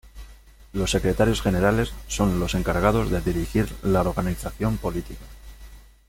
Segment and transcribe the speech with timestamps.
[0.73, 5.25] Los secretarios generales son los encargados de dirigir la organización política.